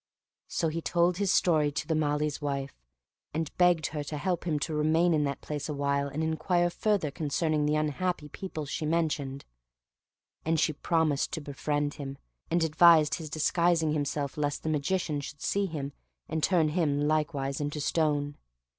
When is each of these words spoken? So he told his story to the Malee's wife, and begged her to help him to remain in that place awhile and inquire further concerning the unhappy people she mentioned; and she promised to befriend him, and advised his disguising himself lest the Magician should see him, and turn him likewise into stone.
So 0.47 0.69
he 0.69 0.81
told 0.81 1.17
his 1.17 1.31
story 1.31 1.71
to 1.73 1.87
the 1.87 1.93
Malee's 1.93 2.41
wife, 2.41 2.73
and 3.35 3.55
begged 3.57 3.85
her 3.93 4.03
to 4.05 4.17
help 4.17 4.45
him 4.47 4.57
to 4.61 4.73
remain 4.73 5.13
in 5.13 5.25
that 5.25 5.41
place 5.41 5.69
awhile 5.69 6.07
and 6.07 6.23
inquire 6.23 6.71
further 6.71 7.11
concerning 7.11 7.67
the 7.67 7.75
unhappy 7.75 8.27
people 8.27 8.65
she 8.65 8.83
mentioned; 8.87 9.45
and 10.43 10.59
she 10.59 10.73
promised 10.73 11.31
to 11.33 11.41
befriend 11.41 11.93
him, 11.93 12.17
and 12.49 12.63
advised 12.63 13.13
his 13.19 13.29
disguising 13.29 13.91
himself 13.91 14.37
lest 14.37 14.63
the 14.63 14.69
Magician 14.69 15.21
should 15.21 15.43
see 15.43 15.67
him, 15.67 15.93
and 16.27 16.41
turn 16.41 16.69
him 16.69 17.01
likewise 17.07 17.61
into 17.61 17.79
stone. 17.79 18.37